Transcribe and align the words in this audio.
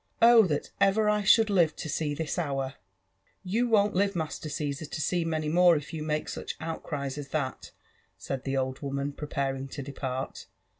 ''Oh! 0.19 0.47
that 0.47 0.71
ever 0.81 1.07
I 1.07 1.21
should 1.21 1.51
live 1.51 1.75
to 1.75 1.87
see 1.87 2.15
this 2.15 2.39
hour 2.39 2.73
I" 2.75 2.79
"You 3.43 3.67
won't 3.69 3.93
live, 3.93 4.15
Master 4.15 4.49
Caesar, 4.49 4.87
to 4.87 4.99
see 4.99 5.23
many 5.23 5.47
more 5.47 5.75
if 5.77 5.93
you 5.93 6.01
make 6.01 6.25
iuch 6.25 6.55
outcries 6.59 7.19
as 7.19 7.27
that," 7.27 7.69
said 8.17 8.43
the 8.43 8.57
old 8.57 8.79
woman, 8.79 9.11
preparing 9.11 9.67
to 9.67 9.83
depart. 9.83 10.47